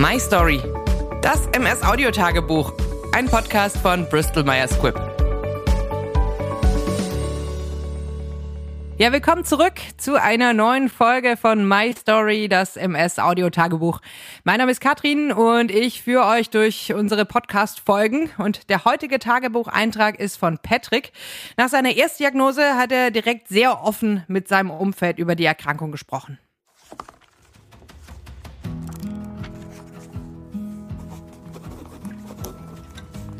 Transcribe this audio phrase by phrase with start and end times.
[0.00, 0.62] My Story.
[1.20, 2.72] Das MS Audio Tagebuch.
[3.12, 4.98] Ein Podcast von Bristol Myers Squibb.
[8.96, 14.00] Ja, willkommen zurück zu einer neuen Folge von My Story, das MS Audio Tagebuch.
[14.44, 19.18] Mein Name ist Katrin und ich führe euch durch unsere Podcast Folgen und der heutige
[19.18, 21.12] Tagebucheintrag ist von Patrick.
[21.58, 26.38] Nach seiner Erstdiagnose hat er direkt sehr offen mit seinem Umfeld über die Erkrankung gesprochen.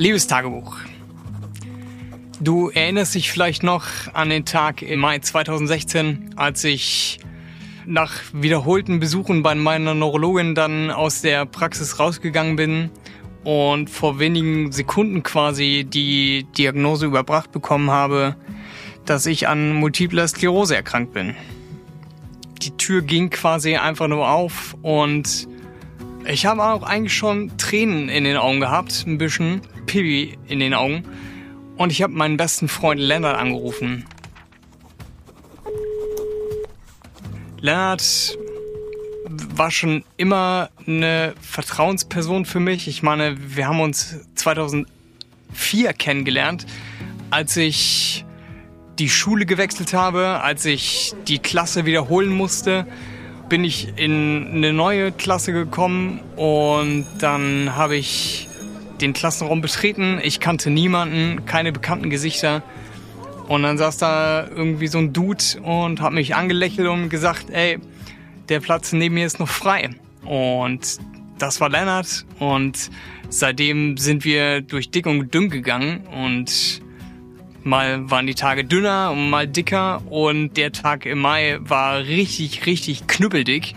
[0.00, 0.78] Liebes Tagebuch,
[2.40, 7.20] du erinnerst dich vielleicht noch an den Tag im Mai 2016, als ich
[7.84, 12.88] nach wiederholten Besuchen bei meiner Neurologin dann aus der Praxis rausgegangen bin
[13.44, 18.36] und vor wenigen Sekunden quasi die Diagnose überbracht bekommen habe,
[19.04, 21.36] dass ich an multipler Sklerose erkrankt bin.
[22.62, 25.46] Die Tür ging quasi einfach nur auf und
[26.26, 29.60] ich habe auch eigentlich schon Tränen in den Augen gehabt, ein bisschen
[29.90, 31.02] Pibi in den Augen.
[31.76, 34.04] Und ich habe meinen besten Freund Lennart angerufen.
[37.60, 38.38] Lennart
[39.56, 42.86] war schon immer eine Vertrauensperson für mich.
[42.86, 46.66] Ich meine, wir haben uns 2004 kennengelernt,
[47.30, 48.24] als ich
[49.00, 52.86] die Schule gewechselt habe, als ich die Klasse wiederholen musste
[53.48, 58.48] bin ich in eine neue Klasse gekommen und dann habe ich
[59.00, 60.20] den Klassenraum betreten.
[60.22, 62.62] Ich kannte niemanden, keine bekannten Gesichter.
[63.48, 67.78] Und dann saß da irgendwie so ein Dude und hat mich angelächelt und gesagt, ey,
[68.48, 69.90] der Platz neben mir ist noch frei.
[70.24, 70.98] Und
[71.38, 72.90] das war Lennart und
[73.28, 76.82] seitdem sind wir durch dick und dünn gegangen und
[77.62, 82.64] Mal waren die Tage dünner und mal dicker und der Tag im Mai war richtig,
[82.64, 83.74] richtig knüppeldick.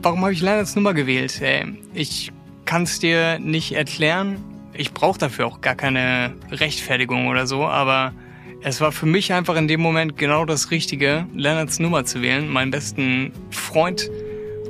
[0.00, 1.40] Warum habe ich Lennarts Nummer gewählt?
[1.42, 2.32] Ey, ich
[2.66, 4.44] kann es dir nicht erklären.
[4.74, 8.12] Ich brauche dafür auch gar keine Rechtfertigung oder so, aber
[8.62, 12.48] es war für mich einfach in dem Moment genau das Richtige, Lennarts Nummer zu wählen,
[12.48, 14.10] meinen besten Freund,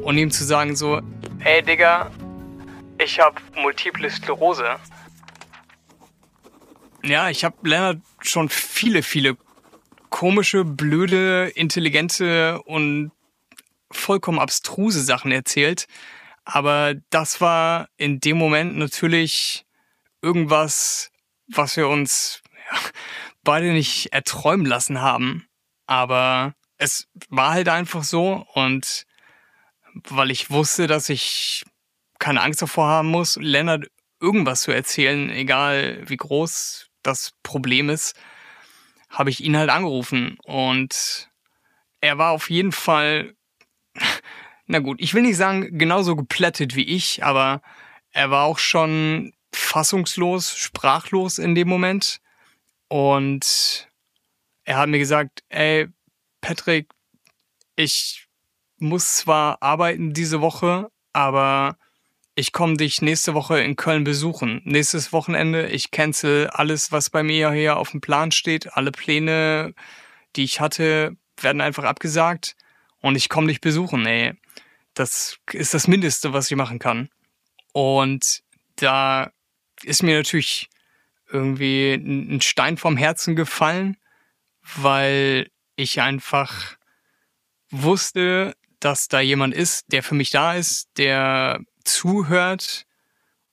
[0.03, 1.01] und ihm zu sagen so,
[1.43, 2.13] ey Digga,
[3.03, 4.77] ich habe multiple Sklerose.
[7.03, 9.37] Ja, ich habe Lennart schon viele, viele
[10.11, 13.11] komische, blöde, intelligente und
[13.91, 15.89] vollkommen abstruse Sachen erzählt.
[16.47, 19.67] Aber das war in dem Moment natürlich
[20.23, 21.11] irgendwas,
[21.49, 22.41] was wir uns
[22.71, 22.79] ja,
[23.43, 25.49] beide nicht erträumen lassen haben.
[25.87, 29.07] Aber es war halt einfach so und
[29.93, 31.65] weil ich wusste, dass ich
[32.21, 33.87] keine Angst davor haben muss, Lennart
[34.21, 38.15] irgendwas zu erzählen, egal wie groß, das Problem ist,
[39.11, 41.29] habe ich ihn halt angerufen und
[42.01, 43.35] er war auf jeden Fall,
[44.67, 47.63] na gut, ich will nicht sagen genauso geplättet wie ich, aber
[48.11, 52.21] er war auch schon fassungslos, sprachlos in dem Moment
[52.89, 53.89] und
[54.65, 55.89] er hat mir gesagt, ey,
[56.41, 56.89] Patrick,
[57.77, 58.27] ich
[58.79, 61.79] muss zwar arbeiten diese Woche, aber
[62.35, 64.61] ich komme dich nächste Woche in Köln besuchen.
[64.65, 68.75] Nächstes Wochenende, ich cancel alles, was bei mir hier auf dem Plan steht.
[68.75, 69.75] Alle Pläne,
[70.37, 72.57] die ich hatte, werden einfach abgesagt.
[73.07, 74.35] Und ich komme dich besuchen, ey.
[74.93, 77.09] Das ist das Mindeste, was ich machen kann.
[77.73, 78.43] Und
[78.75, 79.31] da
[79.85, 80.69] ist mir natürlich
[81.31, 83.97] irgendwie ein Stein vom Herzen gefallen,
[84.75, 86.77] weil ich einfach
[87.71, 92.87] wusste, dass da jemand ist, der für mich da ist, der zuhört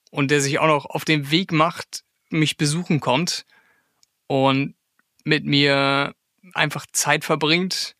[0.09, 3.46] und der sich auch noch auf den Weg macht, mich besuchen kommt
[4.25, 4.74] und
[5.25, 6.16] mit mir
[6.56, 7.96] einfach Zeit verbringt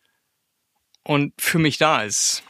[1.04, 2.42] und für mich da ist.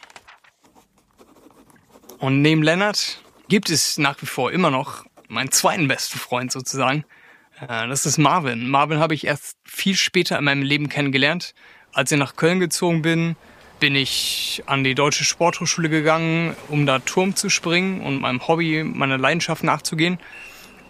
[2.19, 7.05] Und neben Lennart gibt es nach wie vor immer noch meinen zweiten besten Freund sozusagen.
[7.59, 8.69] Äh, das ist Marvin.
[8.69, 11.53] Marvin habe ich erst viel später in meinem Leben kennengelernt.
[11.93, 13.35] Als ich nach Köln gezogen bin,
[13.79, 18.83] bin ich an die Deutsche Sporthochschule gegangen, um da Turm zu springen und meinem Hobby,
[18.83, 20.19] meiner Leidenschaft nachzugehen.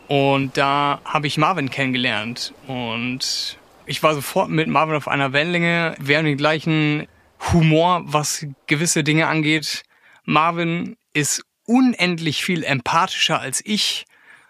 [0.08, 2.54] Und da habe ich Marvin kennengelernt.
[2.68, 3.58] Und
[3.88, 5.96] ich war sofort mit Marvin auf einer Wellenlänge.
[6.00, 7.08] Wir haben den gleichen
[7.54, 9.84] Humor, was gewisse Dinge angeht.
[10.24, 14.06] Marvin ist unendlich viel empathischer als ich.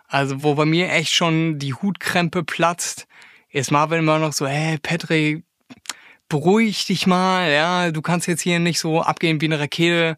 [0.08, 3.08] Also wo bei mir echt schon die Hutkrempe platzt,
[3.50, 5.44] ist Marvin immer noch so, hey Patrick,
[6.30, 10.18] beruhig dich mal, ja, du kannst jetzt hier nicht so abgehen wie eine Rakete.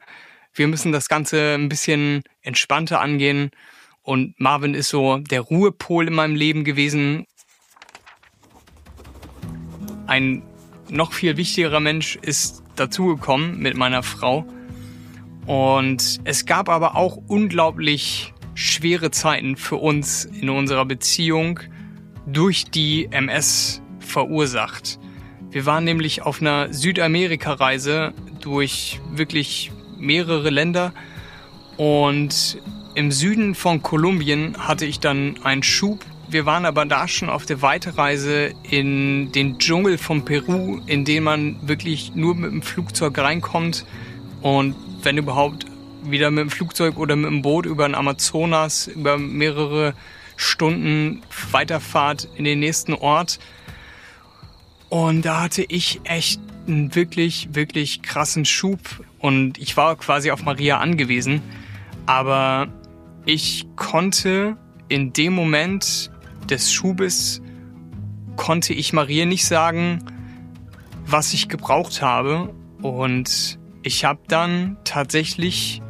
[0.53, 3.51] Wir müssen das Ganze ein bisschen entspannter angehen.
[4.01, 7.25] Und Marvin ist so der Ruhepol in meinem Leben gewesen.
[10.07, 10.43] Ein
[10.89, 14.45] noch viel wichtigerer Mensch ist dazugekommen mit meiner Frau.
[15.45, 21.59] Und es gab aber auch unglaublich schwere Zeiten für uns in unserer Beziehung
[22.25, 24.99] durch die MS verursacht.
[25.49, 30.93] Wir waren nämlich auf einer Südamerika-Reise durch wirklich mehrere Länder
[31.77, 32.59] und
[32.95, 36.03] im Süden von Kolumbien hatte ich dann einen Schub.
[36.29, 41.23] Wir waren aber da schon auf der Weiterreise in den Dschungel von Peru, in den
[41.23, 43.85] man wirklich nur mit dem Flugzeug reinkommt
[44.41, 45.65] und wenn überhaupt
[46.03, 49.93] wieder mit dem Flugzeug oder mit dem Boot über den Amazonas über mehrere
[50.35, 51.21] Stunden
[51.51, 53.39] Weiterfahrt in den nächsten Ort.
[54.89, 58.79] Und da hatte ich echt einen wirklich, wirklich krassen Schub
[59.19, 61.41] und ich war quasi auf Maria angewiesen.
[62.05, 62.67] Aber
[63.25, 64.57] ich konnte
[64.89, 66.11] in dem Moment
[66.49, 67.41] des Schubes,
[68.35, 70.03] konnte ich Maria nicht sagen,
[71.05, 72.53] was ich gebraucht habe.
[72.81, 75.81] Und ich habe dann tatsächlich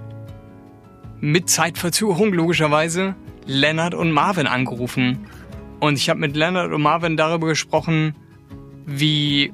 [1.20, 3.16] mit Zeitverzögerung logischerweise
[3.46, 5.28] Leonard und Marvin angerufen.
[5.80, 8.16] Und ich habe mit Leonard und Marvin darüber gesprochen,
[8.86, 9.52] wie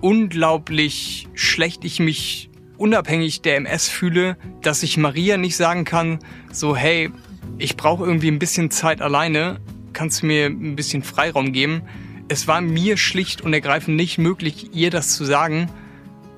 [0.00, 6.20] unglaublich schlecht ich mich unabhängig der MS fühle, dass ich Maria nicht sagen kann,
[6.52, 7.10] so hey,
[7.58, 9.58] ich brauche irgendwie ein bisschen Zeit alleine,
[9.92, 11.82] kannst du mir ein bisschen Freiraum geben?
[12.28, 15.70] Es war mir schlicht und ergreifend nicht möglich, ihr das zu sagen.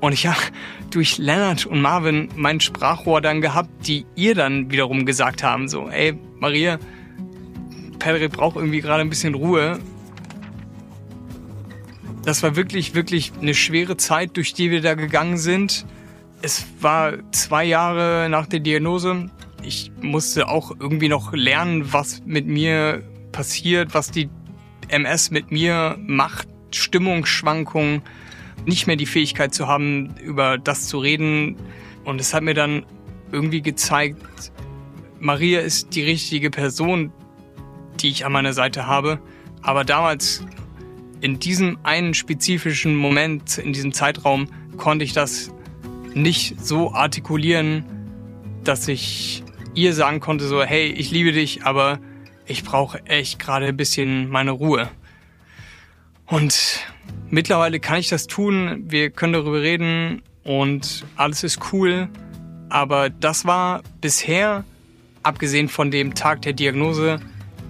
[0.01, 0.39] Und ich habe
[0.91, 5.89] durch Leonard und Marvin mein Sprachrohr dann gehabt, die ihr dann wiederum gesagt haben, so,
[5.89, 6.79] ey, Maria,
[7.99, 9.79] Pedri braucht irgendwie gerade ein bisschen Ruhe.
[12.25, 15.87] Das war wirklich, wirklich eine schwere Zeit, durch die wir da gegangen sind.
[16.43, 19.31] Es war zwei Jahre nach der Diagnose.
[19.63, 24.29] Ich musste auch irgendwie noch lernen, was mit mir passiert, was die
[24.89, 28.03] MS mit mir macht, Stimmungsschwankungen,
[28.67, 31.57] nicht mehr die Fähigkeit zu haben, über das zu reden.
[32.05, 32.85] Und es hat mir dann
[33.33, 34.53] irgendwie gezeigt,
[35.19, 37.13] Maria ist die richtige Person,
[38.01, 39.21] die ich an meiner Seite habe.
[39.63, 40.45] Aber damals
[41.21, 44.47] in diesem einen spezifischen Moment, in diesem Zeitraum,
[44.77, 45.53] konnte ich das
[46.15, 47.85] nicht so artikulieren,
[48.65, 49.43] dass ich
[49.75, 52.01] ihr sagen konnte, so, hey, ich liebe dich, aber
[52.47, 54.89] ich brauche echt gerade ein bisschen meine Ruhe.
[56.27, 56.81] Und
[57.29, 62.09] mittlerweile kann ich das tun, wir können darüber reden und alles ist cool.
[62.69, 64.65] Aber das war bisher,
[65.23, 67.19] abgesehen von dem Tag der Diagnose,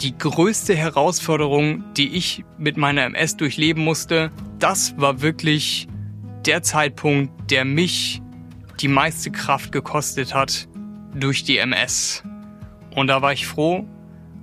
[0.00, 5.88] die größte Herausforderung, die ich mit meiner MS durchleben musste, das war wirklich
[6.46, 8.22] der Zeitpunkt, der mich
[8.80, 10.68] die meiste Kraft gekostet hat
[11.14, 12.22] durch die MS.
[12.94, 13.86] Und da war ich froh,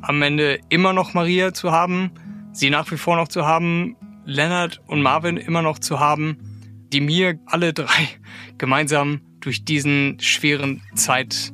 [0.02, 2.12] am Ende immer noch Maria zu haben,
[2.52, 3.96] sie nach wie vor noch zu haben,
[4.26, 6.38] Leonard und Marvin immer noch zu haben,
[6.92, 8.10] die mir alle drei
[8.58, 11.54] gemeinsam durch diesen schweren Zeit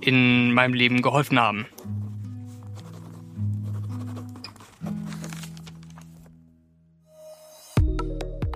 [0.00, 1.66] in meinem Leben geholfen haben.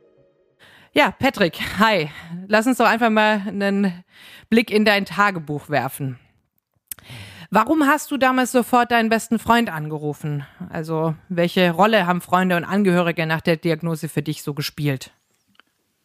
[0.94, 2.10] Ja, Patrick, hi.
[2.48, 4.04] Lass uns doch einfach mal einen
[4.50, 6.20] Blick in dein Tagebuch werfen.
[7.52, 10.46] Warum hast du damals sofort deinen besten Freund angerufen?
[10.70, 15.12] Also, welche Rolle haben Freunde und Angehörige nach der Diagnose für dich so gespielt?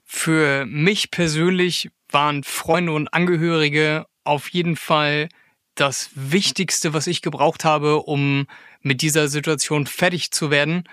[0.04, 5.28] Für mich persönlich waren Freunde und Angehörige auf jeden Fall
[5.74, 8.46] das Wichtigste, was ich gebraucht habe, um
[8.82, 10.84] mit dieser Situation fertig zu werden,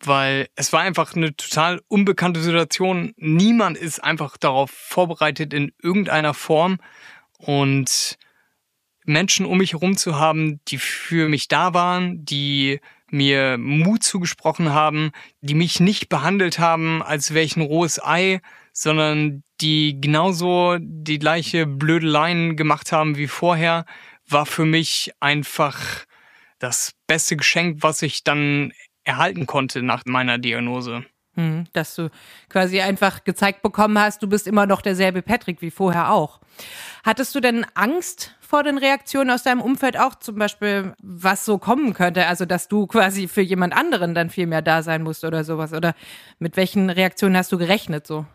[0.00, 3.12] weil es war einfach eine total unbekannte Situation.
[3.16, 6.78] Niemand ist einfach darauf vorbereitet in irgendeiner Form
[7.38, 8.18] und
[9.04, 14.72] Menschen um mich herum zu haben, die für mich da waren, die mir Mut zugesprochen
[14.72, 18.40] haben, die mich nicht behandelt haben, als wäre ich ein rohes Ei,
[18.74, 23.86] sondern die genauso die gleiche Blödeleien gemacht haben wie vorher,
[24.28, 26.04] war für mich einfach
[26.58, 28.72] das beste Geschenk, was ich dann
[29.04, 31.04] erhalten konnte nach meiner Diagnose.
[31.36, 32.10] Hm, dass du
[32.48, 36.40] quasi einfach gezeigt bekommen hast, du bist immer noch derselbe Patrick wie vorher auch.
[37.04, 41.58] Hattest du denn Angst vor den Reaktionen aus deinem Umfeld auch, zum Beispiel, was so
[41.58, 42.26] kommen könnte?
[42.26, 45.72] Also, dass du quasi für jemand anderen dann viel mehr da sein musst oder sowas?
[45.72, 45.94] Oder
[46.38, 48.26] mit welchen Reaktionen hast du gerechnet so?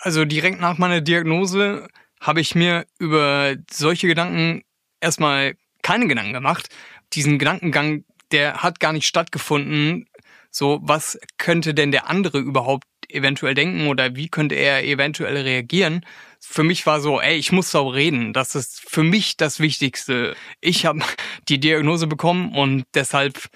[0.00, 1.88] Also direkt nach meiner Diagnose
[2.20, 4.62] habe ich mir über solche Gedanken
[5.00, 6.68] erstmal keine Gedanken gemacht.
[7.12, 10.06] Diesen Gedankengang, der hat gar nicht stattgefunden.
[10.50, 16.04] So, was könnte denn der andere überhaupt eventuell denken oder wie könnte er eventuell reagieren?
[16.40, 18.32] Für mich war so, ey, ich muss darüber reden.
[18.32, 20.34] Das ist für mich das Wichtigste.
[20.60, 21.00] Ich habe
[21.48, 23.48] die Diagnose bekommen und deshalb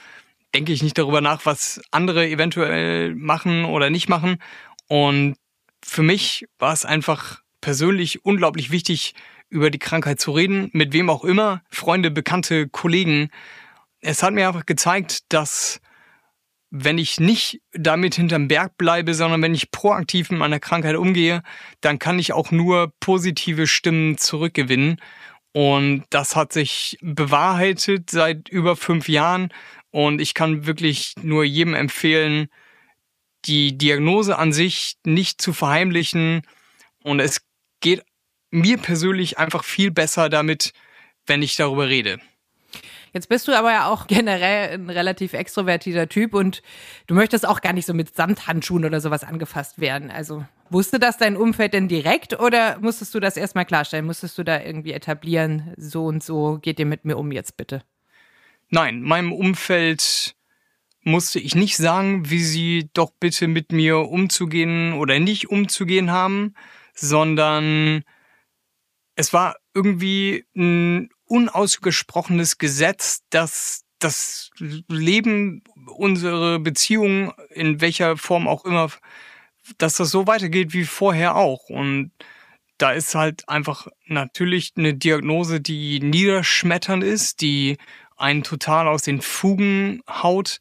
[0.55, 4.39] denke ich nicht darüber nach, was andere eventuell machen oder nicht machen.
[4.89, 5.37] Und
[5.87, 9.15] für mich war es einfach persönlich unglaublich wichtig,
[9.49, 13.31] über die Krankheit zu reden, mit wem auch immer, Freunde, Bekannte, Kollegen.
[14.01, 15.81] Es hat mir einfach gezeigt, dass
[16.71, 21.43] wenn ich nicht damit hinterm Berg bleibe, sondern wenn ich proaktiv mit meiner Krankheit umgehe,
[21.81, 25.01] dann kann ich auch nur positive Stimmen zurückgewinnen.
[25.53, 29.51] Und das hat sich bewahrheitet seit über fünf Jahren.
[29.91, 32.49] Und ich kann wirklich nur jedem empfehlen,
[33.47, 36.43] die Diagnose an sich nicht zu verheimlichen.
[37.03, 37.43] Und es
[37.81, 38.03] geht
[38.51, 40.73] mir persönlich einfach viel besser damit,
[41.27, 42.19] wenn ich darüber rede.
[43.17, 46.63] Jetzt bist du aber ja auch generell ein relativ extrovertierter Typ und
[47.07, 50.11] du möchtest auch gar nicht so mit Samthandschuhen oder sowas angefasst werden.
[50.11, 54.05] Also wusste das dein Umfeld denn direkt oder musstest du das erstmal klarstellen?
[54.05, 57.83] Musstest du da irgendwie etablieren, so und so geht ihr mit mir um jetzt bitte?
[58.69, 60.36] Nein, meinem Umfeld
[61.07, 66.55] musste ich nicht sagen, wie sie doch bitte mit mir umzugehen oder nicht umzugehen haben,
[66.95, 68.03] sondern
[69.15, 75.63] es war irgendwie ein unausgesprochenes Gesetz, dass das Leben,
[75.97, 78.91] unsere Beziehung, in welcher Form auch immer,
[79.79, 81.69] dass das so weitergeht wie vorher auch.
[81.69, 82.11] Und
[82.79, 87.79] da ist halt einfach natürlich eine Diagnose, die niederschmetternd ist, die
[88.17, 90.59] einen total aus den Fugen haut.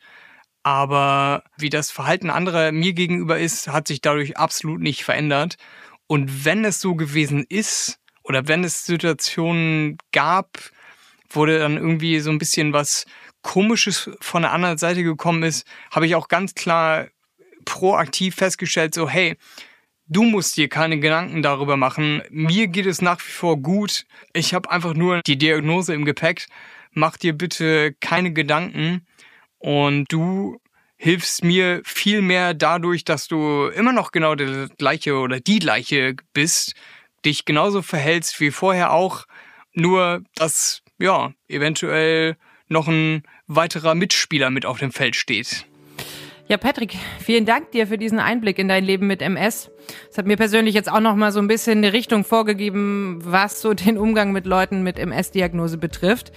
[0.66, 5.58] Aber wie das Verhalten anderer mir gegenüber ist, hat sich dadurch absolut nicht verändert.
[6.08, 10.58] Und wenn es so gewesen ist, oder wenn es Situationen gab,
[11.30, 13.06] wurde dann irgendwie so ein bisschen was
[13.44, 17.10] Komisches von der anderen Seite gekommen ist, habe ich auch ganz klar
[17.66, 19.38] proaktiv festgestellt, so hey,
[20.08, 22.24] du musst dir keine Gedanken darüber machen.
[22.32, 24.08] Mir geht es nach wie vor gut.
[24.34, 26.48] Ich habe einfach nur die Diagnose im Gepäck.
[26.92, 29.06] Mach dir bitte keine Gedanken.
[29.60, 30.60] Und du
[30.98, 36.16] hilfst mir viel mehr dadurch, dass du immer noch genau der gleiche oder die gleiche
[36.34, 36.74] bist,
[37.26, 39.26] dich genauso verhältst wie vorher auch,
[39.74, 45.66] nur dass ja eventuell noch ein weiterer Mitspieler mit auf dem Feld steht.
[46.48, 49.72] Ja, Patrick, vielen Dank dir für diesen Einblick in dein Leben mit MS.
[50.12, 53.62] Es hat mir persönlich jetzt auch noch mal so ein bisschen eine Richtung vorgegeben, was
[53.62, 56.32] so den Umgang mit Leuten mit MS-Diagnose betrifft.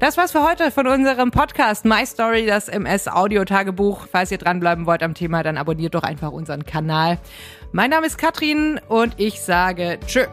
[0.00, 4.06] Das war's für heute von unserem Podcast My Story, das MS Audio Tagebuch.
[4.10, 7.18] Falls ihr dranbleiben wollt am Thema, dann abonniert doch einfach unseren Kanal.
[7.72, 10.24] Mein Name ist Katrin und ich sage Tschö.